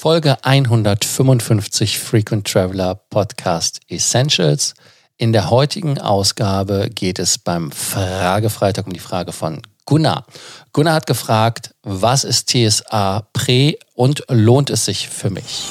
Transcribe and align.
Folge 0.00 0.42
155 0.46 1.98
Frequent 1.98 2.46
Traveler 2.46 2.94
Podcast 3.10 3.80
Essentials. 3.90 4.72
In 5.18 5.34
der 5.34 5.50
heutigen 5.50 5.98
Ausgabe 5.98 6.88
geht 6.88 7.18
es 7.18 7.36
beim 7.36 7.70
Fragefreitag 7.70 8.86
um 8.86 8.94
die 8.94 8.98
Frage 8.98 9.32
von 9.32 9.60
Gunnar. 9.84 10.24
Gunnar 10.72 10.94
hat 10.94 11.06
gefragt, 11.06 11.74
was 11.82 12.24
ist 12.24 12.48
TSA 12.48 13.28
Prä 13.34 13.74
und 13.94 14.24
lohnt 14.30 14.70
es 14.70 14.86
sich 14.86 15.06
für 15.06 15.28
mich? 15.28 15.66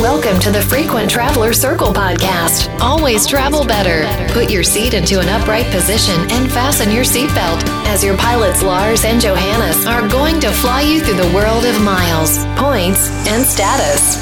Welcome 0.00 0.38
to 0.40 0.50
the 0.50 0.62
Frequent 0.62 1.10
Traveler 1.10 1.52
Circle 1.52 1.92
podcast. 1.92 2.70
Always 2.80 3.26
travel 3.26 3.66
better. 3.66 4.06
Put 4.32 4.50
your 4.50 4.64
seat 4.64 4.94
into 4.94 5.20
an 5.20 5.28
upright 5.28 5.70
position 5.70 6.18
and 6.30 6.50
fasten 6.50 6.90
your 6.90 7.04
seatbelt 7.04 7.62
as 7.92 8.02
your 8.02 8.16
pilots 8.16 8.62
Lars 8.62 9.04
and 9.04 9.20
Johannes 9.20 9.84
are 9.84 10.08
going 10.08 10.21
to 10.42 10.50
fly 10.50 10.80
you 10.82 11.00
through 11.00 11.22
the 11.22 11.32
world 11.32 11.64
of 11.64 11.80
miles, 11.80 12.44
points, 12.56 13.08
and 13.28 13.46
status. 13.46 14.18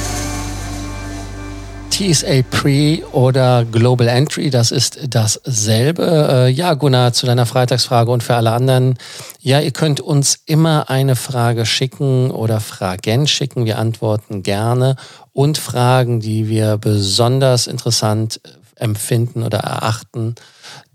TSA 1.89 2.43
Pre 2.51 3.03
oder 3.13 3.65
Global 3.65 4.07
Entry, 4.07 4.51
das 4.51 4.71
ist 4.71 4.99
dasselbe. 5.09 6.03
Äh, 6.31 6.51
ja, 6.51 6.75
Gunnar, 6.75 7.15
zu 7.15 7.25
deiner 7.25 7.47
Freitagsfrage 7.47 8.11
und 8.11 8.23
für 8.23 8.35
alle 8.35 8.53
anderen. 8.53 8.99
Ja, 9.41 9.61
ihr 9.61 9.71
könnt 9.71 10.03
uns 10.03 10.39
immer 10.45 10.91
eine 10.91 11.17
Frage 11.17 11.65
schicken 11.65 12.31
oder 12.31 12.61
Fragen 12.61 13.27
schicken. 13.27 13.65
Wir 13.65 13.79
antworten 13.79 14.43
gerne 14.43 14.97
und 15.33 15.57
Fragen, 15.57 16.21
die 16.21 16.51
wir 16.51 16.77
besonders 16.77 17.67
interessant 17.67 18.43
empfinden 18.77 19.43
oder 19.43 19.61
erachten, 19.61 20.35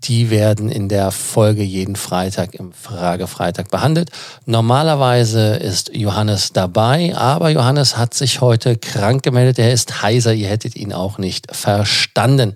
die 0.04 0.30
werden 0.30 0.68
in 0.68 0.88
der 0.88 1.10
Folge 1.10 1.62
jeden 1.62 1.96
Freitag 1.96 2.54
im 2.54 2.72
Fragefreitag 2.72 3.70
behandelt. 3.70 4.10
Normalerweise 4.44 5.56
ist 5.56 5.90
Johannes 5.94 6.52
dabei, 6.52 7.16
aber 7.16 7.48
Johannes 7.50 7.96
hat 7.96 8.14
sich 8.14 8.40
heute 8.40 8.76
krank 8.76 9.22
gemeldet. 9.22 9.58
Er 9.58 9.72
ist 9.72 10.02
heiser, 10.02 10.34
ihr 10.34 10.48
hättet 10.48 10.76
ihn 10.76 10.92
auch 10.92 11.18
nicht 11.18 11.54
verstanden. 11.54 12.54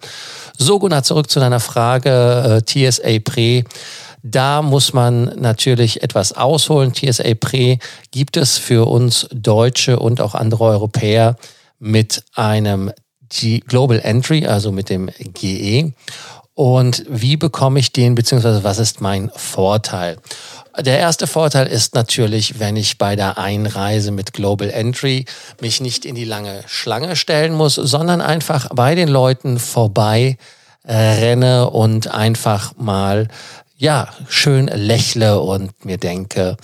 So, 0.56 0.78
Gunnar, 0.78 1.02
zurück 1.02 1.30
zu 1.30 1.40
deiner 1.40 1.60
Frage, 1.60 2.62
äh, 2.68 2.90
TSA 2.90 3.18
Pre. 3.24 3.64
Da 4.22 4.60
muss 4.60 4.92
man 4.92 5.32
natürlich 5.40 6.02
etwas 6.02 6.32
ausholen. 6.32 6.92
TSA 6.92 7.34
Pre 7.40 7.78
gibt 8.10 8.36
es 8.36 8.58
für 8.58 8.86
uns 8.86 9.26
Deutsche 9.32 9.98
und 9.98 10.20
auch 10.20 10.34
andere 10.34 10.64
Europäer 10.64 11.36
mit 11.78 12.22
einem 12.34 12.92
Global 13.66 14.00
Entry, 14.00 14.46
also 14.46 14.72
mit 14.72 14.90
dem 14.90 15.08
GE. 15.34 15.92
Und 16.60 17.06
wie 17.08 17.38
bekomme 17.38 17.80
ich 17.80 17.90
den, 17.90 18.14
beziehungsweise 18.14 18.62
was 18.62 18.78
ist 18.78 19.00
mein 19.00 19.30
Vorteil? 19.34 20.18
Der 20.78 20.98
erste 20.98 21.26
Vorteil 21.26 21.66
ist 21.66 21.94
natürlich, 21.94 22.60
wenn 22.60 22.76
ich 22.76 22.98
bei 22.98 23.16
der 23.16 23.38
Einreise 23.38 24.10
mit 24.10 24.34
Global 24.34 24.68
Entry 24.68 25.24
mich 25.62 25.80
nicht 25.80 26.04
in 26.04 26.14
die 26.14 26.26
lange 26.26 26.62
Schlange 26.66 27.16
stellen 27.16 27.54
muss, 27.54 27.76
sondern 27.76 28.20
einfach 28.20 28.68
bei 28.74 28.94
den 28.94 29.08
Leuten 29.08 29.58
vorbei 29.58 30.36
äh, 30.84 30.94
renne 30.94 31.70
und 31.70 32.08
einfach 32.08 32.76
mal 32.76 33.28
ja 33.78 34.08
schön 34.28 34.66
lächle 34.66 35.40
und 35.40 35.86
mir 35.86 35.96
denke, 35.96 36.58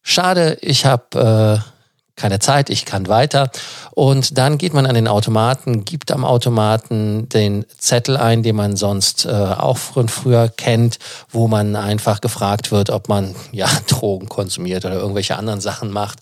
schade, 0.00 0.58
ich 0.60 0.86
habe 0.86 1.58
äh, 1.64 1.79
keine 2.20 2.38
Zeit, 2.38 2.70
ich 2.70 2.84
kann 2.84 3.08
weiter. 3.08 3.50
Und 3.92 4.38
dann 4.38 4.58
geht 4.58 4.74
man 4.74 4.86
an 4.86 4.94
den 4.94 5.08
Automaten, 5.08 5.84
gibt 5.84 6.12
am 6.12 6.24
Automaten 6.24 7.28
den 7.28 7.64
Zettel 7.78 8.16
ein, 8.16 8.42
den 8.42 8.56
man 8.56 8.76
sonst 8.76 9.24
äh, 9.24 9.30
auch 9.30 9.78
von 9.78 10.08
früher 10.08 10.48
kennt, 10.48 10.98
wo 11.30 11.48
man 11.48 11.76
einfach 11.76 12.20
gefragt 12.20 12.70
wird, 12.70 12.90
ob 12.90 13.08
man 13.08 13.34
ja 13.52 13.68
Drogen 13.88 14.28
konsumiert 14.28 14.84
oder 14.84 14.96
irgendwelche 14.96 15.36
anderen 15.36 15.60
Sachen 15.60 15.90
macht. 15.90 16.20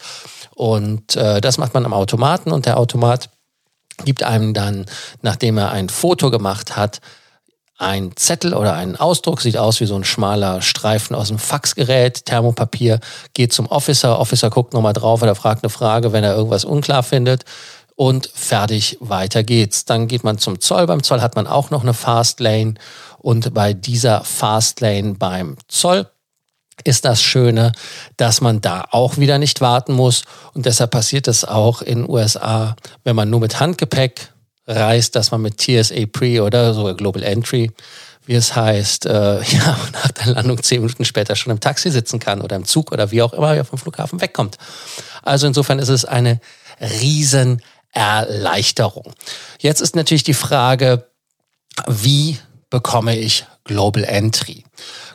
Und 0.54 1.16
äh, 1.16 1.40
das 1.40 1.58
macht 1.58 1.74
man 1.74 1.84
am 1.84 1.92
Automaten 1.92 2.52
und 2.52 2.66
der 2.66 2.78
Automat 2.78 3.30
gibt 4.04 4.22
einem 4.22 4.54
dann, 4.54 4.86
nachdem 5.22 5.58
er 5.58 5.72
ein 5.72 5.88
Foto 5.88 6.30
gemacht 6.30 6.76
hat, 6.76 7.00
ein 7.78 8.10
Zettel 8.16 8.54
oder 8.54 8.74
ein 8.74 8.96
Ausdruck, 8.96 9.40
sieht 9.40 9.56
aus 9.56 9.80
wie 9.80 9.86
so 9.86 9.94
ein 9.94 10.04
schmaler 10.04 10.62
Streifen 10.62 11.14
aus 11.14 11.28
dem 11.28 11.38
Faxgerät, 11.38 12.26
Thermopapier, 12.26 12.98
geht 13.34 13.52
zum 13.52 13.66
Officer, 13.66 14.18
Officer 14.18 14.50
guckt 14.50 14.74
nochmal 14.74 14.92
drauf 14.92 15.22
oder 15.22 15.36
fragt 15.36 15.62
eine 15.62 15.70
Frage, 15.70 16.12
wenn 16.12 16.24
er 16.24 16.34
irgendwas 16.34 16.64
unklar 16.64 17.04
findet 17.04 17.44
und 17.94 18.30
fertig, 18.34 18.98
weiter 19.00 19.44
geht's. 19.44 19.84
Dann 19.84 20.08
geht 20.08 20.24
man 20.24 20.38
zum 20.38 20.60
Zoll, 20.60 20.86
beim 20.86 21.04
Zoll 21.04 21.20
hat 21.20 21.36
man 21.36 21.46
auch 21.46 21.70
noch 21.70 21.82
eine 21.82 21.94
Fastlane 21.94 22.74
und 23.18 23.54
bei 23.54 23.74
dieser 23.74 24.24
Fastlane 24.24 25.14
beim 25.14 25.56
Zoll 25.68 26.08
ist 26.84 27.04
das 27.04 27.22
Schöne, 27.22 27.72
dass 28.16 28.40
man 28.40 28.60
da 28.60 28.86
auch 28.90 29.18
wieder 29.18 29.38
nicht 29.38 29.60
warten 29.60 29.92
muss 29.92 30.22
und 30.52 30.66
deshalb 30.66 30.90
passiert 30.90 31.28
es 31.28 31.44
auch 31.44 31.82
in 31.82 32.08
USA, 32.08 32.74
wenn 33.04 33.16
man 33.16 33.30
nur 33.30 33.40
mit 33.40 33.60
Handgepäck 33.60 34.32
reist, 34.68 35.16
dass 35.16 35.30
man 35.30 35.42
mit 35.42 35.60
TSA 35.60 36.06
Pre 36.12 36.42
oder 36.42 36.74
sogar 36.74 36.94
Global 36.94 37.22
Entry, 37.22 37.70
wie 38.26 38.34
es 38.34 38.54
heißt, 38.54 39.06
äh, 39.06 39.42
ja, 39.42 39.78
nach 39.92 40.10
der 40.12 40.34
Landung 40.34 40.62
zehn 40.62 40.82
Minuten 40.82 41.04
später 41.04 41.34
schon 41.34 41.50
im 41.50 41.58
Taxi 41.60 41.90
sitzen 41.90 42.20
kann 42.20 42.42
oder 42.42 42.56
im 42.56 42.66
Zug 42.66 42.92
oder 42.92 43.10
wie 43.10 43.22
auch 43.22 43.32
immer 43.32 43.56
er 43.56 43.64
vom 43.64 43.78
Flughafen 43.78 44.20
wegkommt. 44.20 44.58
Also 45.22 45.46
insofern 45.46 45.78
ist 45.78 45.88
es 45.88 46.04
eine 46.04 46.40
Riesenerleichterung. 46.80 49.14
Jetzt 49.58 49.80
ist 49.80 49.96
natürlich 49.96 50.24
die 50.24 50.34
Frage, 50.34 51.08
wie 51.86 52.38
bekomme 52.70 53.16
ich 53.16 53.46
Global 53.68 54.02
Entry? 54.02 54.64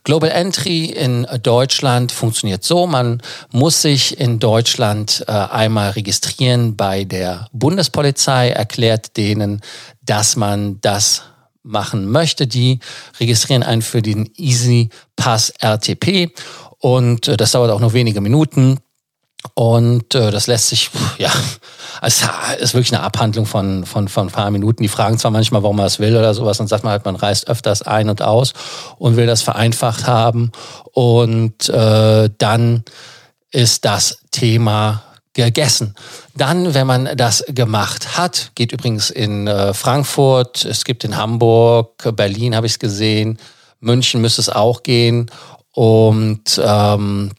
Global 0.06 0.30
Entry 0.30 0.86
in 0.86 1.28
Deutschland 1.42 2.12
funktioniert 2.12 2.64
so, 2.64 2.88
man 2.88 3.22
muss 3.52 3.82
sich 3.82 4.20
in 4.20 4.40
Deutschland 4.40 5.26
äh, 5.28 5.32
einmal 5.32 5.92
registrieren 5.92 6.78
bei 6.78 7.04
der 7.04 7.48
Bundespolizei, 7.52 8.50
erklärt 8.50 9.18
denen, 9.18 9.62
dass 10.02 10.38
man 10.38 10.80
das 10.82 11.24
machen 11.64 12.10
möchte. 12.10 12.48
Die 12.48 12.80
registrieren 13.20 13.64
einen 13.64 13.82
für 13.82 14.02
den 14.02 14.30
Easy 14.38 14.90
Pass 15.16 15.54
RTP 15.60 16.32
und 16.80 17.28
äh, 17.28 17.38
das 17.38 17.52
dauert 17.52 17.72
auch 17.72 17.80
nur 17.80 17.94
wenige 17.94 18.22
Minuten. 18.22 18.80
Und 19.56 20.16
äh, 20.16 20.32
das 20.32 20.48
lässt 20.48 20.68
sich, 20.68 20.90
ja, 21.18 21.32
es 22.02 22.24
ist 22.60 22.74
wirklich 22.74 22.94
eine 22.94 23.04
Abhandlung 23.04 23.46
von, 23.46 23.86
von, 23.86 24.08
von 24.08 24.28
ein 24.28 24.32
paar 24.32 24.50
Minuten. 24.52 24.82
Die 24.84 24.90
fragen 24.90 25.18
zwar 25.18 25.32
manchmal, 25.32 25.64
warum 25.64 25.78
man 25.78 25.86
es 25.86 26.00
will 26.00 26.18
oder 26.18 26.34
sowas, 26.34 26.60
und 26.60 26.68
sagt 26.68 26.84
man 26.84 26.92
halt, 26.92 27.06
man 27.06 27.16
reist 27.16 27.48
öfters 27.48 27.82
ein 27.82 28.10
und 28.10 28.22
aus 28.22 28.54
und 28.98 29.16
will 29.16 29.28
das 29.28 29.42
vereinfacht 29.42 30.08
haben. 30.08 30.52
Und 30.92 31.70
äh, 31.70 32.30
dann 32.38 32.84
ist 33.52 33.86
das 33.86 34.20
Thema 34.32 35.04
gegessen. 35.34 35.96
Dann, 36.36 36.74
wenn 36.74 36.88
man 36.88 37.10
das 37.16 37.44
gemacht 37.48 38.18
hat, 38.18 38.52
geht 38.56 38.72
übrigens 38.72 39.10
in 39.10 39.48
äh, 39.48 39.74
Frankfurt, 39.74 40.66
es 40.66 40.86
gibt 40.86 41.04
in 41.04 41.18
Hamburg, 41.18 42.16
Berlin 42.16 42.56
habe 42.56 42.68
ich 42.68 42.74
es 42.74 42.80
gesehen, 42.80 43.40
München 43.80 44.22
müsste 44.22 44.42
es 44.42 44.50
auch 44.50 44.84
gehen. 44.84 45.30
Und 45.72 46.62
ähm, 46.64 47.32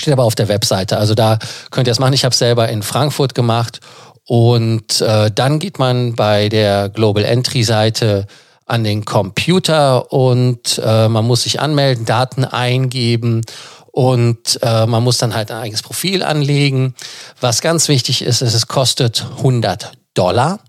Steht 0.00 0.12
aber 0.12 0.24
auf 0.24 0.34
der 0.34 0.48
Webseite. 0.48 0.96
Also 0.96 1.14
da 1.14 1.38
könnt 1.70 1.86
ihr 1.86 1.92
es 1.92 1.98
machen. 1.98 2.14
Ich 2.14 2.24
habe 2.24 2.32
es 2.32 2.38
selber 2.38 2.68
in 2.68 2.82
Frankfurt 2.82 3.34
gemacht. 3.34 3.80
Und 4.26 5.00
äh, 5.00 5.30
dann 5.30 5.58
geht 5.58 5.78
man 5.78 6.14
bei 6.14 6.48
der 6.48 6.88
Global 6.88 7.24
Entry 7.24 7.62
Seite 7.62 8.26
an 8.64 8.84
den 8.84 9.04
Computer 9.04 10.12
und 10.12 10.80
äh, 10.84 11.08
man 11.08 11.26
muss 11.26 11.42
sich 11.42 11.60
anmelden, 11.60 12.04
Daten 12.04 12.44
eingeben 12.44 13.42
und 13.90 14.60
äh, 14.62 14.86
man 14.86 15.02
muss 15.02 15.18
dann 15.18 15.34
halt 15.34 15.50
ein 15.50 15.58
eigenes 15.58 15.82
Profil 15.82 16.22
anlegen. 16.22 16.94
Was 17.40 17.60
ganz 17.60 17.88
wichtig 17.88 18.22
ist, 18.22 18.40
ist, 18.40 18.54
es 18.54 18.68
kostet 18.68 19.26
100 19.38 19.92
Dollar. 20.14 20.60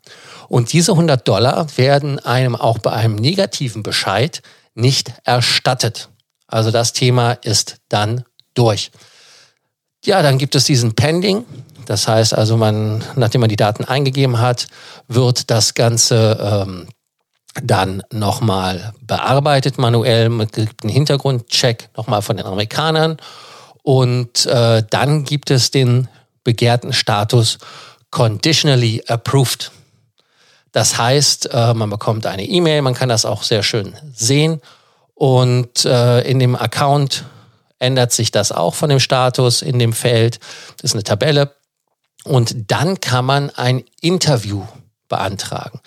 Und 0.48 0.74
diese 0.74 0.94
100 0.94 1.26
Dollar 1.28 1.68
werden 1.78 2.20
einem 2.20 2.56
auch 2.56 2.80
bei 2.80 2.92
einem 2.92 3.16
negativen 3.16 3.84
Bescheid 3.84 4.42
nicht 4.74 5.14
erstattet. 5.24 6.10
Also 6.48 6.72
das 6.72 6.94
Thema 6.94 7.34
ist 7.34 7.78
dann 7.88 8.26
durch. 8.54 8.92
Ja, 10.04 10.22
dann 10.22 10.38
gibt 10.38 10.56
es 10.56 10.66
diesen 10.66 10.94
Pending. 10.96 11.46
Das 11.86 12.08
heißt 12.08 12.34
also, 12.34 12.58
man, 12.58 13.04
nachdem 13.16 13.42
man 13.42 13.50
die 13.50 13.56
Daten 13.56 13.86
eingegeben 13.86 14.40
hat, 14.40 14.68
wird 15.08 15.52
das 15.52 15.74
Ganze 15.74 16.38
ähm, 16.66 16.88
dann 17.62 18.02
nochmal 18.12 18.94
bearbeitet 19.02 19.78
manuell 19.78 20.30
mit 20.30 20.58
einem 20.58 20.70
Hintergrundcheck 20.90 21.90
nochmal 21.98 22.22
von 22.22 22.38
den 22.38 22.46
Amerikanern. 22.46 23.18
Und 23.84 24.46
äh, 24.46 24.84
dann 24.90 25.24
gibt 25.24 25.52
es 25.52 25.72
den 25.72 26.08
begehrten 26.44 26.94
Status 26.94 27.58
conditionally 28.10 29.04
approved. 29.08 29.72
Das 30.72 30.98
heißt, 30.98 31.50
äh, 31.54 31.74
man 31.74 31.90
bekommt 31.90 32.26
eine 32.26 32.46
E-Mail, 32.46 32.82
man 32.82 32.94
kann 32.94 33.10
das 33.10 33.26
auch 33.26 33.44
sehr 33.44 33.64
schön 33.64 33.96
sehen. 34.14 34.62
Und 35.14 35.86
äh, 35.86 36.22
in 36.22 36.40
dem 36.40 36.56
Account 36.56 37.26
ändert 37.82 38.12
sich 38.12 38.32
das 38.32 38.52
auch 38.52 38.76
von 38.76 38.90
dem 38.90 39.00
Status 39.00 39.62
in 39.62 39.80
dem 39.80 39.94
Feld. 39.94 40.40
Das 40.78 40.92
ist 40.92 40.96
eine 40.96 41.04
Tabelle. 41.04 41.56
Und 42.24 42.72
dann 42.72 43.00
kann 43.00 43.26
man 43.26 43.50
ein 43.50 43.84
Interview 44.00 44.64
beantragen. 45.10 45.80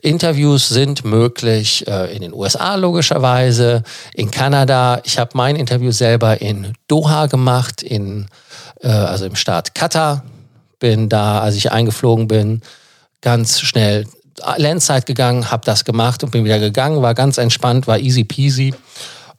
Interviews 0.00 0.68
sind 0.68 1.04
möglich 1.04 1.86
äh, 1.86 2.14
in 2.14 2.22
den 2.22 2.34
USA 2.34 2.74
logischerweise, 2.74 3.82
in 4.14 4.30
Kanada. 4.30 5.00
Ich 5.04 5.18
habe 5.18 5.30
mein 5.34 5.56
Interview 5.56 5.92
selber 5.92 6.40
in 6.40 6.74
Doha 6.88 7.26
gemacht, 7.26 7.82
in, 7.82 8.26
äh, 8.82 8.88
also 8.88 9.24
im 9.24 9.36
Staat 9.36 9.74
Katar. 9.74 10.24
bin 10.78 11.08
da, 11.08 11.40
als 11.40 11.54
ich 11.54 11.72
eingeflogen 11.72 12.28
bin, 12.28 12.60
ganz 13.22 13.60
schnell 13.60 14.06
Landzeit 14.56 15.06
gegangen, 15.06 15.50
habe 15.50 15.64
das 15.64 15.84
gemacht 15.84 16.22
und 16.24 16.32
bin 16.32 16.44
wieder 16.44 16.58
gegangen, 16.58 17.00
war 17.00 17.14
ganz 17.14 17.38
entspannt, 17.38 17.86
war 17.86 17.98
easy 17.98 18.24
peasy. 18.24 18.74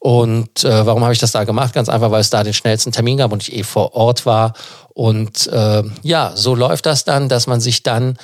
Und 0.05 0.63
äh, 0.63 0.85
warum 0.85 1.01
habe 1.01 1.13
ich 1.13 1.19
das 1.19 1.31
da 1.31 1.45
gemacht? 1.45 1.73
Ganz 1.73 1.89
einfach, 1.89 2.11
weil 2.11 2.21
es 2.21 2.29
da 2.29 2.43
den 2.43 2.53
schnellsten 2.53 2.91
Termin 2.91 3.17
gab 3.17 3.31
und 3.31 3.41
ich 3.41 3.55
eh 3.55 3.63
vor 3.63 3.95
Ort 3.95 4.27
war. 4.27 4.53
Und 4.93 5.47
äh, 5.47 5.81
ja, 6.03 6.33
so 6.35 6.53
läuft 6.53 6.85
das 6.85 7.05
dann, 7.05 7.27
dass 7.27 7.47
man 7.47 7.59
sich 7.59 7.81
dann 7.81 8.19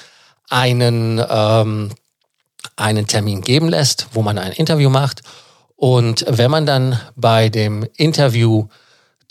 einen, 0.48 1.20
ähm, 1.28 1.90
einen 2.76 3.08
Termin 3.08 3.42
geben 3.42 3.68
lässt, 3.68 4.06
wo 4.14 4.22
man 4.22 4.38
ein 4.38 4.52
Interview 4.52 4.92
macht. 4.92 5.22
Und 5.76 6.24
wenn 6.28 6.52
man 6.52 6.68
dann 6.68 7.00
bei 7.16 7.50
dem 7.50 7.88
Interview 7.98 8.68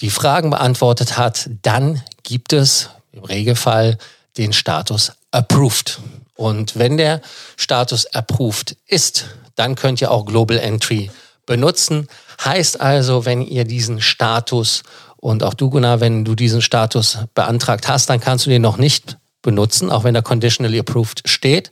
die 0.00 0.10
Fragen 0.10 0.50
beantwortet 0.50 1.16
hat, 1.16 1.48
dann 1.62 2.02
gibt 2.24 2.52
es 2.52 2.90
im 3.12 3.22
Regelfall 3.22 3.96
den 4.36 4.52
Status 4.52 5.12
approved. 5.30 6.00
Und 6.34 6.76
wenn 6.76 6.96
der 6.96 7.20
Status 7.56 8.06
approved 8.06 8.76
ist, 8.88 9.26
dann 9.54 9.76
könnt 9.76 10.00
ihr 10.00 10.10
auch 10.10 10.26
Global 10.26 10.58
Entry 10.58 11.12
benutzen. 11.46 12.08
Heißt 12.44 12.80
also, 12.80 13.24
wenn 13.24 13.42
ihr 13.42 13.64
diesen 13.64 14.00
Status 14.00 14.82
und 15.16 15.42
auch 15.42 15.54
du, 15.54 15.70
Gunnar, 15.70 16.00
wenn 16.00 16.24
du 16.24 16.34
diesen 16.34 16.62
Status 16.62 17.18
beantragt 17.34 17.88
hast, 17.88 18.08
dann 18.08 18.20
kannst 18.20 18.46
du 18.46 18.50
den 18.50 18.62
noch 18.62 18.78
nicht 18.78 19.18
benutzen, 19.42 19.90
auch 19.90 20.04
wenn 20.04 20.14
da 20.14 20.22
conditionally 20.22 20.78
approved 20.78 21.22
steht. 21.26 21.70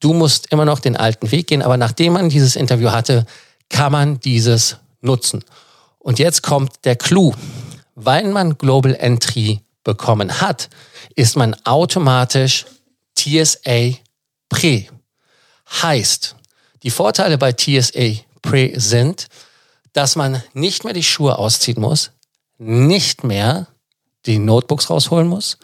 Du 0.00 0.12
musst 0.12 0.52
immer 0.52 0.64
noch 0.64 0.80
den 0.80 0.96
alten 0.96 1.30
Weg 1.30 1.46
gehen, 1.46 1.62
aber 1.62 1.76
nachdem 1.76 2.14
man 2.14 2.28
dieses 2.28 2.56
Interview 2.56 2.90
hatte, 2.90 3.26
kann 3.68 3.92
man 3.92 4.20
dieses 4.20 4.76
nutzen. 5.00 5.44
Und 5.98 6.18
jetzt 6.18 6.42
kommt 6.42 6.84
der 6.84 6.96
Clou. 6.96 7.32
Weil 7.94 8.28
man 8.28 8.56
Global 8.56 8.94
Entry 8.94 9.60
bekommen 9.84 10.40
hat, 10.40 10.70
ist 11.14 11.36
man 11.36 11.54
automatisch 11.64 12.66
TSA 13.14 13.92
Pre. 14.48 14.86
Heißt, 15.82 16.36
die 16.82 16.90
Vorteile 16.90 17.38
bei 17.38 17.52
TSA 17.52 18.22
Pre 18.42 18.72
sind, 18.76 19.28
dass 19.92 20.16
man 20.16 20.42
nicht 20.52 20.84
mehr 20.84 20.92
die 20.92 21.02
Schuhe 21.02 21.38
ausziehen 21.38 21.80
muss, 21.80 22.10
nicht 22.58 23.24
mehr 23.24 23.68
die 24.26 24.38
Notebooks 24.38 24.90
rausholen 24.90 25.28
muss. 25.28 25.58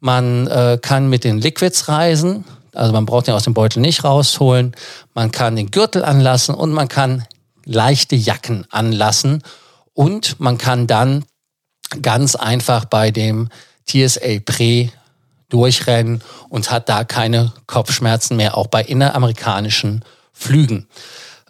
Man 0.00 0.46
äh, 0.46 0.78
kann 0.80 1.08
mit 1.08 1.24
den 1.24 1.38
Liquids 1.38 1.88
reisen, 1.88 2.44
also 2.74 2.92
man 2.92 3.06
braucht 3.06 3.26
den 3.26 3.34
aus 3.34 3.44
dem 3.44 3.54
Beutel 3.54 3.80
nicht 3.80 4.04
rausholen. 4.04 4.74
Man 5.14 5.30
kann 5.30 5.56
den 5.56 5.70
Gürtel 5.70 6.04
anlassen 6.04 6.54
und 6.54 6.72
man 6.72 6.88
kann 6.88 7.24
leichte 7.64 8.16
Jacken 8.16 8.66
anlassen 8.70 9.42
und 9.94 10.40
man 10.40 10.58
kann 10.58 10.86
dann 10.86 11.24
ganz 12.02 12.34
einfach 12.34 12.84
bei 12.84 13.10
dem 13.10 13.48
TSA 13.86 14.40
Pre 14.44 14.90
durchrennen 15.48 16.22
und 16.48 16.70
hat 16.70 16.88
da 16.88 17.04
keine 17.04 17.52
Kopfschmerzen 17.66 18.36
mehr, 18.36 18.56
auch 18.56 18.66
bei 18.66 18.82
inneramerikanischen 18.82 20.04
Flügen. 20.32 20.88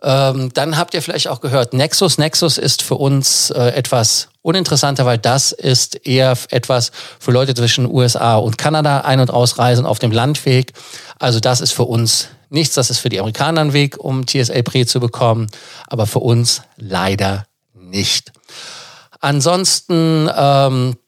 Ähm, 0.07 0.53
dann 0.53 0.77
habt 0.77 0.93
ihr 0.93 1.01
vielleicht 1.01 1.29
auch 1.29 1.41
gehört, 1.41 1.73
Nexus. 1.73 2.19
Nexus 2.19 2.59
ist 2.59 2.83
für 2.83 2.97
uns 2.97 3.49
äh, 3.51 3.69
etwas 3.71 4.29
uninteressanter, 4.43 5.07
weil 5.07 5.17
das 5.17 5.53
ist 5.53 6.07
eher 6.07 6.37
etwas 6.51 6.93
für 7.19 7.33
Leute 7.33 7.55
zwischen 7.55 7.91
USA 7.91 8.37
und 8.37 8.59
Kanada, 8.59 9.01
Ein- 9.01 9.21
und 9.21 9.31
Ausreisen 9.31 9.87
auf 9.87 9.99
dem 9.99 10.13
Landweg. 10.13 10.75
Also 11.19 11.41
das 11.41 11.63
ist 11.63 11.73
für 11.73 11.85
uns 11.85 12.29
nichts. 12.51 12.75
Das 12.75 12.91
ist 12.91 12.99
für 12.99 13.09
die 13.09 13.19
Amerikaner 13.19 13.63
ein 13.63 13.73
Weg, 13.73 13.97
um 13.99 14.27
TSA 14.27 14.61
Pre 14.61 14.85
zu 14.85 15.01
bekommen, 15.01 15.47
aber 15.87 16.07
für 16.07 16.19
uns 16.19 16.61
leider 16.77 17.47
nicht. 17.75 18.31
Ansonsten, 19.21 20.29
ähm, 20.37 20.99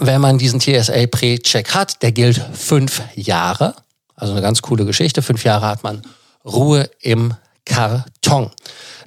wenn 0.00 0.20
man 0.20 0.38
diesen 0.38 0.58
TSA 0.58 1.06
Pre-Check 1.06 1.72
hat, 1.72 2.02
der 2.02 2.10
gilt 2.10 2.44
fünf 2.52 3.00
Jahre. 3.14 3.76
Also 4.16 4.32
eine 4.32 4.42
ganz 4.42 4.60
coole 4.60 4.84
Geschichte. 4.84 5.22
Fünf 5.22 5.44
Jahre 5.44 5.68
hat 5.68 5.84
man 5.84 6.02
Ruhe 6.44 6.90
im 7.00 7.34
Karton. 7.64 8.50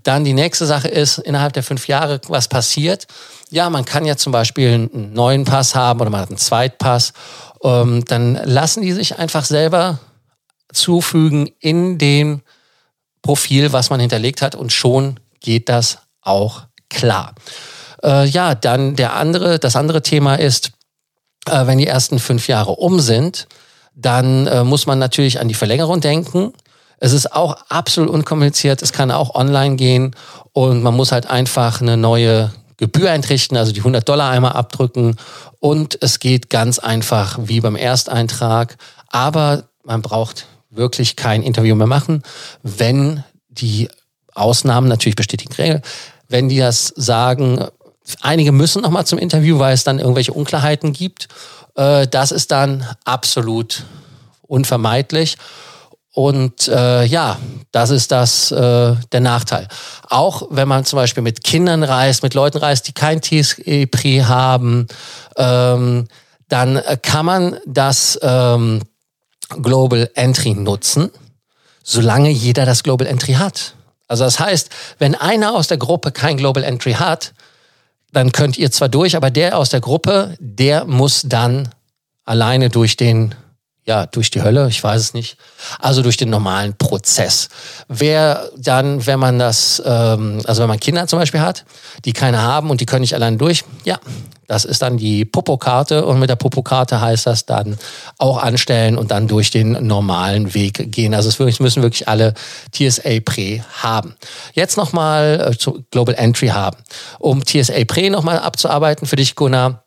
Dann 0.03 0.23
die 0.23 0.33
nächste 0.33 0.65
Sache 0.65 0.87
ist, 0.87 1.17
innerhalb 1.17 1.53
der 1.53 1.63
fünf 1.63 1.87
Jahre, 1.87 2.21
was 2.27 2.47
passiert? 2.47 3.07
Ja, 3.49 3.69
man 3.69 3.85
kann 3.85 4.05
ja 4.05 4.17
zum 4.17 4.31
Beispiel 4.31 4.73
einen 4.73 5.13
neuen 5.13 5.45
Pass 5.45 5.75
haben 5.75 5.99
oder 6.01 6.09
man 6.09 6.21
hat 6.21 6.29
einen 6.29 6.37
Zweitpass. 6.37 7.13
Ähm, 7.63 8.05
dann 8.05 8.35
lassen 8.45 8.81
die 8.81 8.93
sich 8.93 9.19
einfach 9.19 9.45
selber 9.45 9.99
zufügen 10.71 11.49
in 11.59 11.97
dem 11.97 12.41
Profil, 13.21 13.73
was 13.73 13.89
man 13.89 13.99
hinterlegt 13.99 14.41
hat 14.41 14.55
und 14.55 14.71
schon 14.71 15.19
geht 15.39 15.69
das 15.69 15.99
auch 16.21 16.63
klar. 16.89 17.35
Äh, 18.03 18.25
ja, 18.27 18.55
dann 18.55 18.95
der 18.95 19.13
andere, 19.13 19.59
das 19.59 19.75
andere 19.75 20.01
Thema 20.01 20.35
ist, 20.35 20.71
äh, 21.45 21.65
wenn 21.67 21.77
die 21.77 21.87
ersten 21.87 22.19
fünf 22.19 22.47
Jahre 22.47 22.71
um 22.71 22.99
sind, 22.99 23.47
dann 23.95 24.47
äh, 24.47 24.63
muss 24.63 24.85
man 24.85 24.99
natürlich 24.99 25.39
an 25.39 25.47
die 25.47 25.55
Verlängerung 25.55 26.01
denken. 26.01 26.53
Es 26.99 27.13
ist 27.13 27.33
auch 27.33 27.57
absolut 27.69 28.09
unkompliziert. 28.09 28.81
Es 28.81 28.91
kann 28.91 29.11
auch 29.11 29.35
online 29.35 29.75
gehen 29.75 30.15
und 30.53 30.81
man 30.81 30.95
muss 30.95 31.11
halt 31.11 31.27
einfach 31.27 31.81
eine 31.81 31.97
neue 31.97 32.51
Gebühr 32.77 33.09
entrichten, 33.09 33.57
also 33.57 33.71
die 33.71 33.79
100 33.79 34.07
Dollar 34.07 34.29
einmal 34.29 34.53
abdrücken 34.53 35.15
und 35.59 35.97
es 36.01 36.19
geht 36.19 36.49
ganz 36.49 36.79
einfach 36.79 37.39
wie 37.41 37.59
beim 37.59 37.75
Ersteintrag. 37.75 38.77
Aber 39.09 39.63
man 39.83 40.01
braucht 40.01 40.45
wirklich 40.69 41.15
kein 41.15 41.43
Interview 41.43 41.75
mehr 41.75 41.87
machen, 41.87 42.23
wenn 42.61 43.23
die 43.49 43.89
Ausnahmen 44.33 44.87
natürlich 44.87 45.15
bestätigen 45.15 45.53
Regel, 45.53 45.81
wenn 46.27 46.49
die 46.49 46.59
das 46.59 46.93
sagen, 46.95 47.65
einige 48.21 48.51
müssen 48.51 48.83
noch 48.83 48.91
mal 48.91 49.05
zum 49.05 49.17
Interview, 49.17 49.59
weil 49.59 49.73
es 49.73 49.83
dann 49.83 49.99
irgendwelche 49.99 50.33
Unklarheiten 50.33 50.93
gibt. 50.93 51.27
Äh, 51.75 52.07
das 52.07 52.31
ist 52.31 52.51
dann 52.51 52.85
absolut 53.05 53.83
unvermeidlich. 54.43 55.37
Und 56.17 56.67
äh, 56.67 57.03
ja, 57.03 57.37
das 57.71 57.91
ist 57.91 58.11
das 58.11 58.49
äh, 58.51 58.95
der 59.11 59.19
Nachteil. 59.19 59.67
Auch 60.09 60.47
wenn 60.49 60.67
man 60.67 60.83
zum 60.83 60.97
Beispiel 60.97 61.21
mit 61.21 61.43
Kindern 61.43 61.83
reist, 61.83 62.23
mit 62.23 62.33
Leuten 62.33 62.57
reist, 62.57 62.87
die 62.87 62.93
kein 62.93 63.21
TSE-Pri 63.21 64.23
haben, 64.25 64.87
ähm, 65.35 66.07
dann 66.49 66.81
kann 67.03 67.23
man 67.23 67.57
das 67.67 68.17
ähm, 68.23 68.81
Global 69.61 70.09
Entry 70.15 70.55
nutzen, 70.55 71.11
solange 71.83 72.31
jeder 72.31 72.65
das 72.65 72.81
Global 72.81 73.05
Entry 73.05 73.33
hat. 73.33 73.75
Also 74.07 74.23
das 74.23 74.39
heißt, 74.39 74.71
wenn 74.97 75.13
einer 75.13 75.53
aus 75.53 75.67
der 75.67 75.77
Gruppe 75.77 76.11
kein 76.11 76.37
Global 76.37 76.63
Entry 76.63 76.93
hat, 76.93 77.35
dann 78.11 78.31
könnt 78.31 78.57
ihr 78.57 78.71
zwar 78.71 78.89
durch, 78.89 79.15
aber 79.15 79.29
der 79.29 79.55
aus 79.55 79.69
der 79.69 79.81
Gruppe, 79.81 80.35
der 80.39 80.85
muss 80.85 81.21
dann 81.27 81.69
alleine 82.25 82.69
durch 82.69 82.97
den 82.97 83.35
ja, 83.87 84.05
durch 84.05 84.29
die 84.29 84.41
Hölle, 84.41 84.67
ich 84.67 84.83
weiß 84.83 85.01
es 85.01 85.13
nicht. 85.13 85.37
Also 85.79 86.01
durch 86.01 86.17
den 86.17 86.29
normalen 86.29 86.77
Prozess. 86.77 87.47
Wer 87.87 88.49
dann, 88.57 89.05
wenn 89.05 89.17
man 89.17 89.39
das, 89.39 89.81
ähm, 89.85 90.41
also 90.45 90.61
wenn 90.61 90.67
man 90.67 90.79
Kinder 90.79 91.07
zum 91.07 91.19
Beispiel 91.19 91.39
hat, 91.39 91.63
die 92.03 92.11
keine 92.11 92.41
haben 92.41 92.69
und 92.69 92.81
die 92.81 92.85
können 92.85 93.01
nicht 93.01 93.15
allein 93.15 93.37
durch, 93.37 93.63
ja, 93.85 93.97
das 94.45 94.65
ist 94.65 94.81
dann 94.81 94.97
die 94.97 95.23
Popokarte 95.23 96.05
und 96.05 96.19
mit 96.19 96.29
der 96.29 96.35
Popokarte 96.35 96.99
heißt 96.99 97.27
das 97.27 97.45
dann 97.45 97.77
auch 98.17 98.37
anstellen 98.43 98.97
und 98.97 99.11
dann 99.11 99.29
durch 99.29 99.51
den 99.51 99.87
normalen 99.87 100.53
Weg 100.53 100.91
gehen. 100.91 101.13
Also 101.13 101.29
es 101.29 101.59
müssen 101.59 101.81
wirklich 101.81 102.09
alle 102.09 102.33
TSA 102.73 103.21
Pre 103.23 103.63
haben. 103.81 104.15
Jetzt 104.53 104.75
nochmal 104.75 105.51
äh, 105.51 105.57
zu 105.57 105.85
Global 105.91 106.15
Entry 106.15 106.47
haben. 106.47 106.77
Um 107.19 107.45
TSA 107.45 107.85
Pre 107.87 108.09
nochmal 108.09 108.39
abzuarbeiten 108.39 109.07
für 109.07 109.15
dich, 109.15 109.35
Gunnar. 109.35 109.85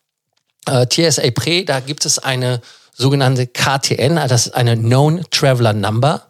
Äh, 0.66 0.86
TSA 0.86 1.30
Pre, 1.34 1.64
da 1.64 1.80
gibt 1.80 2.06
es 2.06 2.18
eine 2.18 2.60
sogenannte 3.00 3.46
KTN, 3.46 4.16
das 4.16 4.46
ist 4.46 4.54
eine 4.54 4.76
Known 4.76 5.24
Traveler 5.30 5.72
Number. 5.72 6.22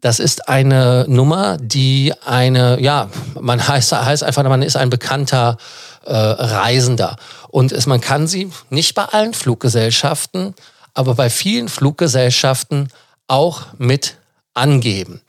Das 0.00 0.18
ist 0.18 0.48
eine 0.48 1.04
Nummer, 1.08 1.58
die 1.58 2.12
eine, 2.24 2.80
ja, 2.80 3.10
man 3.38 3.66
heißt, 3.68 3.92
heißt 3.92 4.24
einfach, 4.24 4.42
man 4.44 4.62
ist 4.62 4.76
ein 4.76 4.90
bekannter 4.90 5.56
äh, 6.04 6.14
Reisender. 6.14 7.16
Und 7.48 7.72
es, 7.72 7.86
man 7.86 8.00
kann 8.00 8.26
sie 8.26 8.50
nicht 8.70 8.94
bei 8.94 9.04
allen 9.04 9.34
Fluggesellschaften, 9.34 10.54
aber 10.94 11.14
bei 11.14 11.30
vielen 11.30 11.68
Fluggesellschaften 11.68 12.88
auch 13.28 13.66
mit 13.78 14.16
angeben. 14.54 15.20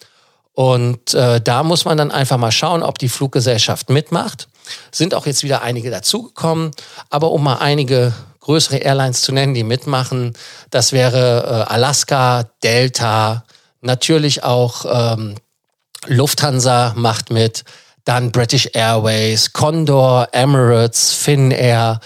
Und 0.54 1.14
äh, 1.14 1.40
da 1.42 1.64
muss 1.64 1.86
man 1.86 1.98
dann 1.98 2.12
einfach 2.12 2.38
mal 2.38 2.52
schauen, 2.52 2.84
ob 2.84 2.98
die 2.98 3.10
Fluggesellschaft 3.10 3.90
mitmacht. 3.90 4.48
Sind 4.92 5.14
auch 5.14 5.26
jetzt 5.26 5.44
wieder 5.44 5.62
einige 5.62 5.92
dazugekommen, 5.92 6.72
aber 7.10 7.32
um 7.32 7.44
mal 7.44 7.58
einige 7.58 8.14
größere 8.42 8.78
Airlines 8.78 9.22
zu 9.22 9.32
nennen, 9.32 9.54
die 9.54 9.64
mitmachen. 9.64 10.34
Das 10.70 10.92
wäre 10.92 11.66
äh, 11.70 11.74
Alaska, 11.74 12.50
Delta, 12.64 13.46
natürlich 13.82 14.44
auch 14.44 14.86
ähm, 15.16 15.36
Lufthansa 16.08 16.94
macht 16.96 17.32
mit, 17.32 17.64
dann 18.04 18.32
British 18.32 18.70
Airways, 18.74 19.54
Condor, 19.54 20.28
Emirates, 20.32 21.14
Finnair, 21.14 22.00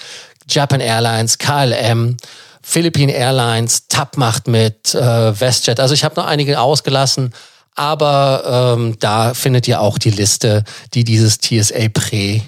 Japan 0.48 0.82
Airlines, 0.82 1.38
KLM, 1.38 2.18
Philippine 2.62 3.13
Airlines, 3.13 3.88
TAP 3.88 4.18
macht 4.18 4.48
mit, 4.48 4.94
äh, 4.94 5.39
WestJet. 5.39 5.80
Also 5.80 5.94
ich 5.94 6.04
habe 6.04 6.15
noch 6.15 6.27
einige 6.27 6.60
ausgelassen, 6.60 7.34
aber 7.75 8.75
ähm, 8.77 8.98
da 9.00 9.34
findet 9.34 9.68
ihr 9.68 9.82
auch 9.82 9.98
die 9.98 10.10
Liste, 10.10 10.63
die 10.94 11.04
dieses 11.04 11.39
TSA 11.39 11.89
Pre 11.94 12.42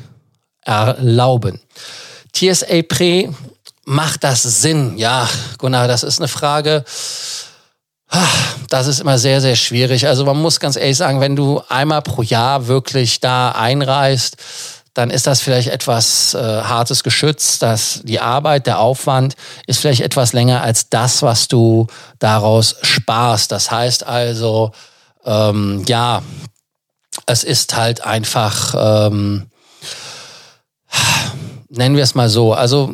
erlauben. 0.61 1.61
TSA 2.33 2.81
Pre 2.87 3.33
macht 3.87 4.25
das 4.25 4.43
Sinn? 4.43 4.97
Ja, 4.97 5.29
Gunnar, 5.57 5.87
das 5.87 6.03
ist 6.03 6.19
eine 6.19 6.27
Frage. 6.27 6.83
Das 8.69 8.87
ist 8.87 8.99
immer 8.99 9.17
sehr, 9.17 9.39
sehr 9.39 9.55
schwierig. 9.55 10.07
Also 10.07 10.25
man 10.25 10.41
muss 10.41 10.59
ganz 10.59 10.75
ehrlich 10.75 10.97
sagen, 10.97 11.21
wenn 11.21 11.35
du 11.35 11.61
einmal 11.69 12.01
pro 12.01 12.21
Jahr 12.21 12.67
wirklich 12.67 13.21
da 13.21 13.51
einreist, 13.51 14.37
dann 14.93 15.09
ist 15.09 15.25
das 15.25 15.41
vielleicht 15.41 15.69
etwas 15.69 16.33
äh, 16.33 16.37
hartes 16.37 17.03
Geschütz, 17.03 17.59
dass 17.59 18.01
die 18.03 18.19
Arbeit, 18.19 18.67
der 18.67 18.79
Aufwand 18.79 19.35
ist 19.67 19.79
vielleicht 19.79 20.01
etwas 20.01 20.33
länger 20.33 20.61
als 20.61 20.89
das, 20.89 21.21
was 21.21 21.47
du 21.47 21.87
daraus 22.19 22.75
sparst. 22.81 23.51
Das 23.51 23.71
heißt 23.71 24.05
also, 24.05 24.71
ähm, 25.23 25.85
ja, 25.87 26.23
es 27.25 27.43
ist 27.43 27.75
halt 27.75 28.03
einfach, 28.05 28.75
ähm, 28.77 29.49
nennen 31.69 31.95
wir 31.95 32.03
es 32.03 32.15
mal 32.15 32.29
so, 32.29 32.53
also 32.53 32.93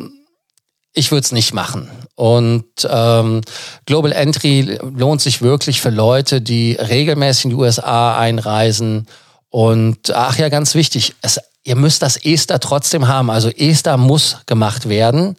ich 0.94 1.10
würde 1.10 1.24
es 1.24 1.32
nicht 1.32 1.52
machen. 1.52 1.90
Und 2.14 2.64
ähm, 2.88 3.42
Global 3.84 4.12
Entry 4.12 4.78
lohnt 4.96 5.20
sich 5.20 5.42
wirklich 5.42 5.80
für 5.80 5.90
Leute, 5.90 6.40
die 6.40 6.74
regelmäßig 6.74 7.46
in 7.46 7.50
die 7.50 7.56
USA 7.56 8.16
einreisen. 8.16 9.06
Und 9.50 10.14
ach 10.14 10.38
ja, 10.38 10.48
ganz 10.48 10.74
wichtig, 10.74 11.14
es, 11.20 11.40
ihr 11.64 11.76
müsst 11.76 12.02
das 12.02 12.16
ESTA 12.16 12.58
trotzdem 12.58 13.08
haben. 13.08 13.30
Also 13.30 13.50
ESTA 13.50 13.96
muss 13.96 14.38
gemacht 14.46 14.88
werden. 14.88 15.36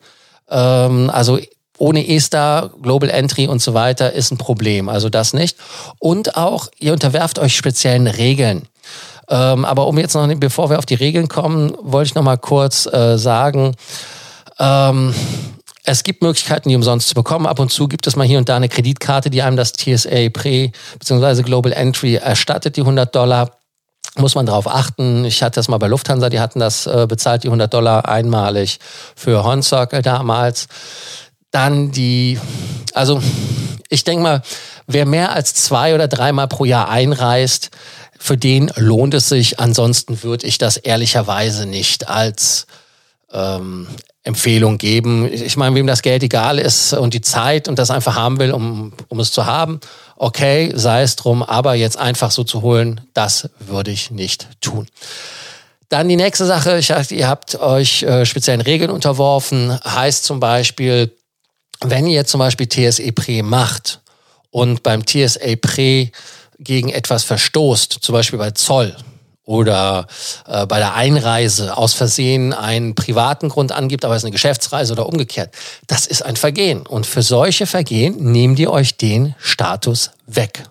Ähm, 0.49 1.09
also 1.09 1.39
ohne 1.77 2.07
ESTA, 2.07 2.71
Global 2.81 3.09
Entry 3.09 3.47
und 3.47 3.61
so 3.61 3.73
weiter 3.73 4.11
ist 4.11 4.31
ein 4.31 4.37
Problem. 4.37 4.89
Also 4.89 5.09
das 5.09 5.33
nicht. 5.33 5.57
Und 5.99 6.35
auch, 6.35 6.67
ihr 6.79 6.93
unterwerft 6.93 7.39
euch 7.39 7.55
speziellen 7.55 8.07
Regeln. 8.07 8.67
Ähm, 9.29 9.65
aber 9.65 9.87
um 9.87 9.97
jetzt 9.97 10.13
noch, 10.13 10.27
bevor 10.35 10.69
wir 10.69 10.77
auf 10.77 10.85
die 10.85 10.95
Regeln 10.95 11.27
kommen, 11.27 11.73
wollte 11.81 12.09
ich 12.09 12.15
noch 12.15 12.23
mal 12.23 12.37
kurz 12.37 12.85
äh, 12.85 13.17
sagen, 13.17 13.75
ähm, 14.59 15.13
es 15.87 16.03
gibt 16.03 16.23
Möglichkeiten, 16.23 16.69
die 16.69 16.75
umsonst 16.75 17.09
zu 17.09 17.13
bekommen. 17.13 17.45
Ab 17.45 17.59
und 17.59 17.71
zu 17.71 17.87
gibt 17.87 18.07
es 18.07 18.15
mal 18.15 18.25
hier 18.25 18.39
und 18.39 18.49
da 18.49 18.55
eine 18.55 18.69
Kreditkarte, 18.69 19.29
die 19.29 19.43
einem 19.43 19.55
das 19.55 19.73
TSA 19.73 20.29
Pre 20.33 20.71
bzw. 20.99 21.43
Global 21.43 21.71
Entry 21.71 22.15
erstattet, 22.15 22.75
die 22.75 22.81
100 22.81 23.13
Dollar. 23.13 23.51
Muss 24.17 24.33
man 24.33 24.45
darauf 24.45 24.67
achten. 24.67 25.25
Ich 25.25 25.43
hatte 25.43 25.55
das 25.55 25.67
mal 25.67 25.77
bei 25.77 25.87
Lufthansa, 25.87 26.29
die 26.29 26.39
hatten 26.39 26.59
das 26.59 26.87
äh, 26.87 27.05
bezahlt, 27.07 27.43
die 27.43 27.47
100 27.47 27.73
Dollar 27.73 28.07
einmalig 28.07 28.79
für 29.15 29.43
Horn 29.43 29.61
Circle 29.61 30.01
damals. 30.01 30.67
Dann 31.51 31.91
die, 31.91 32.39
also 32.93 33.21
ich 33.89 34.03
denke 34.03 34.23
mal, 34.23 34.41
wer 34.87 35.05
mehr 35.05 35.33
als 35.33 35.53
zwei 35.53 35.93
oder 35.93 36.07
dreimal 36.07 36.47
pro 36.47 36.65
Jahr 36.65 36.89
einreist, 36.89 37.71
für 38.17 38.37
den 38.37 38.71
lohnt 38.75 39.13
es 39.13 39.29
sich. 39.29 39.59
Ansonsten 39.59 40.23
würde 40.23 40.47
ich 40.47 40.57
das 40.57 40.77
ehrlicherweise 40.77 41.65
nicht 41.65 42.07
als 42.07 42.65
ähm, 43.31 43.87
Empfehlung 44.25 44.79
geben. 44.79 45.31
Ich 45.31 45.55
meine, 45.55 45.75
wem 45.75 45.85
das 45.85 46.01
Geld 46.01 46.23
egal 46.23 46.57
ist 46.57 46.93
und 46.93 47.13
die 47.13 47.21
Zeit 47.21 47.67
und 47.67 47.77
das 47.77 47.91
einfach 47.91 48.15
haben 48.15 48.39
will, 48.39 48.51
um, 48.51 48.91
um 49.07 49.19
es 49.19 49.31
zu 49.31 49.45
haben, 49.45 49.79
okay, 50.17 50.71
sei 50.75 51.03
es 51.03 51.15
drum, 51.15 51.43
aber 51.43 51.75
jetzt 51.75 51.97
einfach 51.97 52.31
so 52.31 52.43
zu 52.43 52.63
holen, 52.63 53.01
das 53.13 53.49
würde 53.59 53.91
ich 53.91 54.09
nicht 54.09 54.47
tun. 54.61 54.87
Dann 55.89 56.09
die 56.09 56.15
nächste 56.15 56.47
Sache, 56.47 56.79
ich 56.79 56.87
dachte, 56.87 57.13
ihr 57.13 57.27
habt 57.27 57.59
euch 57.59 58.01
äh, 58.01 58.25
speziellen 58.25 58.61
Regeln 58.61 58.89
unterworfen, 58.89 59.79
heißt 59.85 60.23
zum 60.23 60.39
Beispiel, 60.39 61.15
wenn 61.81 62.07
ihr 62.07 62.25
zum 62.25 62.39
Beispiel 62.39 62.67
TSE 62.67 63.11
Pre 63.11 63.43
macht 63.43 64.01
und 64.49 64.81
beim 64.81 65.05
TSA 65.05 65.55
Pre 65.61 66.09
gegen 66.57 66.89
etwas 66.89 67.23
verstoßt, 67.23 67.99
zum 68.01 68.13
Beispiel 68.13 68.39
bei 68.39 68.51
Zoll, 68.51 68.95
oder 69.45 70.07
äh, 70.47 70.65
bei 70.65 70.79
der 70.79 70.95
Einreise 70.95 71.77
aus 71.77 71.93
Versehen 71.93 72.51
einen 72.51 72.95
privaten 72.95 73.49
Grund 73.49 73.71
angibt, 73.71 74.03
aber 74.03 74.15
es 74.15 74.21
ist 74.21 74.25
eine 74.25 74.31
Geschäftsreise 74.31 74.93
oder 74.93 75.07
umgekehrt. 75.07 75.53
Das 75.87 76.07
ist 76.07 76.23
ein 76.23 76.35
Vergehen. 76.35 76.85
Und 76.85 77.05
für 77.05 77.21
solche 77.21 77.67
Vergehen 77.67 78.31
nehmt 78.31 78.59
ihr 78.59 78.71
euch 78.71 78.97
den 78.97 79.35
Status 79.39 80.11
weg. 80.25 80.63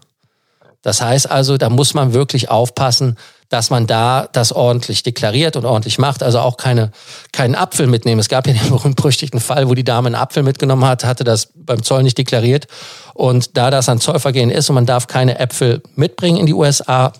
Das 0.82 1.00
heißt 1.00 1.30
also, 1.30 1.56
da 1.56 1.70
muss 1.70 1.94
man 1.94 2.12
wirklich 2.12 2.50
aufpassen, 2.50 3.16
dass 3.48 3.70
man 3.70 3.86
da 3.86 4.28
das 4.32 4.52
ordentlich 4.52 5.02
deklariert 5.02 5.56
und 5.56 5.64
ordentlich 5.64 5.98
macht. 5.98 6.22
Also 6.22 6.40
auch 6.40 6.56
keine, 6.56 6.90
keinen 7.32 7.54
Apfel 7.54 7.86
mitnehmen. 7.86 8.20
Es 8.20 8.28
gab 8.28 8.46
ja 8.46 8.52
den 8.52 8.68
berühmt-berüchtigten 8.68 9.40
Fall, 9.40 9.68
wo 9.68 9.74
die 9.74 9.84
Dame 9.84 10.06
einen 10.06 10.16
Apfel 10.16 10.42
mitgenommen 10.42 10.84
hat, 10.84 11.04
hatte 11.04 11.24
das 11.24 11.48
beim 11.54 11.82
Zoll 11.82 12.02
nicht 12.02 12.18
deklariert. 12.18 12.66
Und 13.14 13.56
da 13.56 13.70
das 13.70 13.88
ein 13.88 14.00
Zollvergehen 14.00 14.50
ist 14.50 14.68
und 14.68 14.74
man 14.74 14.86
darf 14.86 15.06
keine 15.06 15.38
Äpfel 15.38 15.82
mitbringen 15.94 16.38
in 16.38 16.46
die 16.46 16.54
USA, 16.54 17.12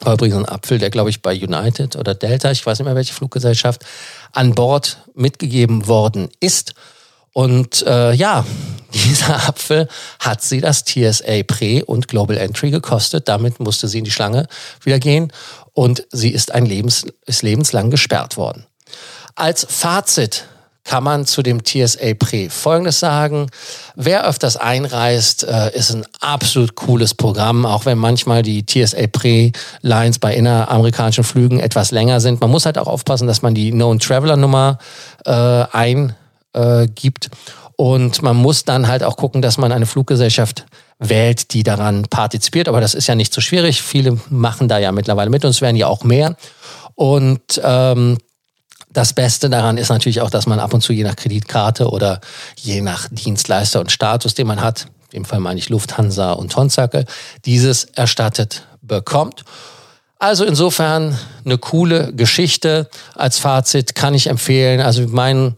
war 0.00 0.14
übrigens 0.14 0.36
ein 0.36 0.48
Apfel, 0.48 0.78
der, 0.78 0.90
glaube 0.90 1.10
ich, 1.10 1.22
bei 1.22 1.34
United 1.34 1.96
oder 1.96 2.14
Delta, 2.14 2.50
ich 2.50 2.64
weiß 2.64 2.78
nicht 2.78 2.86
mehr 2.86 2.94
welche 2.94 3.14
Fluggesellschaft, 3.14 3.84
an 4.32 4.54
Bord 4.54 4.98
mitgegeben 5.14 5.86
worden 5.86 6.28
ist. 6.40 6.74
Und 7.32 7.82
äh, 7.86 8.12
ja, 8.12 8.44
dieser 8.94 9.48
Apfel 9.48 9.88
hat 10.18 10.42
sie 10.42 10.60
das 10.60 10.84
TSA 10.84 11.42
Pre 11.46 11.84
und 11.84 12.08
Global 12.08 12.36
Entry 12.36 12.70
gekostet. 12.70 13.28
Damit 13.28 13.60
musste 13.60 13.88
sie 13.88 13.98
in 13.98 14.04
die 14.04 14.10
Schlange 14.10 14.46
wieder 14.82 14.98
gehen 14.98 15.32
und 15.74 16.06
sie 16.10 16.30
ist 16.30 16.52
ein 16.52 16.66
Lebens, 16.66 17.06
ist 17.26 17.42
lebenslang 17.42 17.90
gesperrt 17.90 18.36
worden. 18.36 18.66
Als 19.36 19.66
Fazit 19.68 20.46
kann 20.84 21.04
man 21.04 21.26
zu 21.26 21.42
dem 21.42 21.64
TSA 21.64 22.14
Pre 22.18 22.48
Folgendes 22.50 23.00
sagen. 23.00 23.48
Wer 23.94 24.26
öfters 24.26 24.56
einreist, 24.56 25.44
äh, 25.44 25.76
ist 25.76 25.90
ein 25.90 26.04
absolut 26.20 26.74
cooles 26.74 27.14
Programm, 27.14 27.66
auch 27.66 27.84
wenn 27.84 27.98
manchmal 27.98 28.42
die 28.42 28.64
TSA 28.64 29.06
Pre-Lines 29.06 30.18
bei 30.18 30.34
inneramerikanischen 30.34 31.24
Flügen 31.24 31.60
etwas 31.60 31.90
länger 31.90 32.20
sind. 32.20 32.40
Man 32.40 32.50
muss 32.50 32.66
halt 32.66 32.78
auch 32.78 32.86
aufpassen, 32.86 33.26
dass 33.26 33.42
man 33.42 33.54
die 33.54 33.70
Known 33.70 33.98
Traveler 33.98 34.36
Nummer 34.36 34.78
äh, 35.24 35.32
eingibt. 35.32 37.26
Äh, 37.26 37.30
und 37.76 38.20
man 38.22 38.36
muss 38.36 38.64
dann 38.64 38.88
halt 38.88 39.02
auch 39.02 39.16
gucken, 39.16 39.40
dass 39.40 39.56
man 39.56 39.72
eine 39.72 39.86
Fluggesellschaft 39.86 40.66
wählt, 40.98 41.54
die 41.54 41.62
daran 41.62 42.02
partizipiert. 42.10 42.68
Aber 42.68 42.80
das 42.80 42.94
ist 42.94 43.06
ja 43.06 43.14
nicht 43.14 43.32
so 43.32 43.40
schwierig. 43.40 43.80
Viele 43.80 44.18
machen 44.28 44.68
da 44.68 44.78
ja 44.78 44.92
mittlerweile 44.92 45.30
mit 45.30 45.44
und 45.44 45.50
es 45.50 45.62
werden 45.62 45.76
ja 45.76 45.86
auch 45.86 46.04
mehr. 46.04 46.36
Und 46.94 47.60
ähm, 47.64 48.18
das 48.92 49.12
Beste 49.12 49.48
daran 49.48 49.78
ist 49.78 49.88
natürlich 49.88 50.20
auch, 50.20 50.30
dass 50.30 50.46
man 50.46 50.58
ab 50.58 50.74
und 50.74 50.80
zu 50.80 50.92
je 50.92 51.04
nach 51.04 51.16
Kreditkarte 51.16 51.90
oder 51.90 52.20
je 52.56 52.80
nach 52.80 53.08
Dienstleister 53.10 53.80
und 53.80 53.92
Status, 53.92 54.34
den 54.34 54.46
man 54.46 54.60
hat, 54.60 54.86
in 55.12 55.22
dem 55.22 55.24
Fall 55.24 55.40
meine 55.40 55.58
ich 55.58 55.68
Lufthansa 55.68 56.32
und 56.32 56.52
Tonzacke, 56.52 57.04
dieses 57.44 57.84
erstattet 57.84 58.66
bekommt. 58.82 59.44
Also 60.18 60.44
insofern 60.44 61.18
eine 61.44 61.56
coole 61.56 62.12
Geschichte. 62.12 62.90
Als 63.14 63.38
Fazit 63.38 63.94
kann 63.94 64.12
ich 64.12 64.26
empfehlen, 64.26 64.80
also 64.80 65.06
mein, 65.08 65.56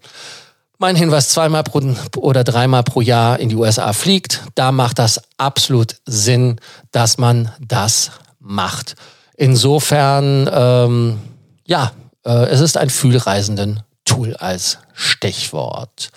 mein 0.78 0.94
Hinweis 0.94 1.30
zweimal 1.30 1.64
pro, 1.64 1.80
oder 2.16 2.44
dreimal 2.44 2.84
pro 2.84 3.00
Jahr 3.00 3.40
in 3.40 3.48
die 3.48 3.56
USA 3.56 3.92
fliegt. 3.92 4.42
Da 4.54 4.70
macht 4.70 4.98
das 4.98 5.20
absolut 5.36 5.96
Sinn, 6.06 6.60
dass 6.92 7.18
man 7.18 7.50
das 7.60 8.12
macht. 8.38 8.94
Insofern, 9.36 10.48
ähm, 10.52 11.18
ja, 11.66 11.90
äh, 12.24 12.46
es 12.46 12.60
ist 12.60 12.76
ein 12.76 12.90
Fühlreisenden-Tool 12.90 14.36
als 14.36 14.78
Stichwort. 14.94 16.10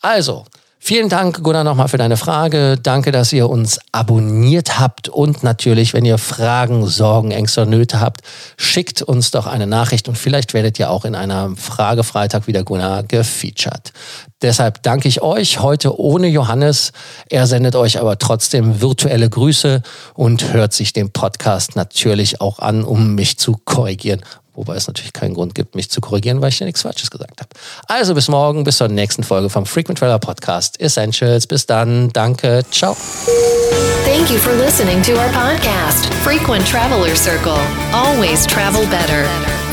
Also, 0.00 0.44
Vielen 0.80 1.08
Dank, 1.10 1.42
Gunnar, 1.42 1.64
nochmal 1.64 1.88
für 1.88 1.98
deine 1.98 2.16
Frage. 2.16 2.78
Danke, 2.80 3.12
dass 3.12 3.30
ihr 3.32 3.50
uns 3.50 3.78
abonniert 3.92 4.78
habt. 4.78 5.10
Und 5.10 5.42
natürlich, 5.42 5.92
wenn 5.92 6.04
ihr 6.06 6.16
Fragen, 6.18 6.86
Sorgen, 6.86 7.30
Ängste 7.30 7.62
und 7.62 7.70
Nöte 7.70 8.00
habt, 8.00 8.22
schickt 8.56 9.02
uns 9.02 9.30
doch 9.30 9.46
eine 9.46 9.66
Nachricht 9.66 10.08
und 10.08 10.16
vielleicht 10.16 10.54
werdet 10.54 10.78
ihr 10.78 10.88
auch 10.88 11.04
in 11.04 11.14
einer 11.14 11.54
Fragefreitag 11.56 12.46
wieder 12.46 12.62
Gunnar 12.62 13.02
gefeatured. 13.02 13.92
Deshalb 14.40 14.82
danke 14.82 15.08
ich 15.08 15.20
euch 15.20 15.60
heute 15.60 15.98
ohne 16.00 16.28
Johannes. 16.28 16.92
Er 17.28 17.46
sendet 17.46 17.76
euch 17.76 18.00
aber 18.00 18.16
trotzdem 18.16 18.80
virtuelle 18.80 19.28
Grüße 19.28 19.82
und 20.14 20.54
hört 20.54 20.72
sich 20.72 20.94
den 20.94 21.10
Podcast 21.10 21.76
natürlich 21.76 22.40
auch 22.40 22.60
an, 22.60 22.84
um 22.84 23.14
mich 23.14 23.36
zu 23.36 23.60
korrigieren, 23.62 24.22
Wobei 24.58 24.74
es 24.74 24.88
natürlich 24.88 25.12
keinen 25.12 25.34
Grund 25.34 25.54
gibt, 25.54 25.76
mich 25.76 25.88
zu 25.88 26.00
korrigieren, 26.00 26.42
weil 26.42 26.48
ich 26.48 26.58
ja 26.58 26.66
nichts 26.66 26.82
Falsches 26.82 27.12
gesagt 27.12 27.40
habe. 27.40 27.50
Also 27.86 28.12
bis 28.12 28.26
morgen, 28.26 28.64
bis 28.64 28.78
zur 28.78 28.88
nächsten 28.88 29.22
Folge 29.22 29.50
vom 29.50 29.66
Frequent 29.66 30.00
Traveler 30.00 30.18
Podcast 30.18 30.80
Essentials. 30.80 31.46
Bis 31.46 31.64
dann. 31.64 32.12
Danke. 32.12 32.64
Ciao. 32.72 32.96
Thank 34.04 34.32
you 34.32 34.38
for 34.38 34.52
listening 34.54 35.00
to 35.02 35.12
our 35.12 35.28
podcast, 35.28 36.12
Frequent 36.24 36.66
Traveler 36.66 37.14
Circle. 37.14 37.60
Always 37.92 38.48
travel 38.48 38.84
better. 38.86 39.24